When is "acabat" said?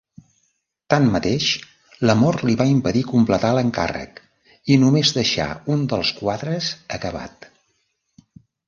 6.99-7.53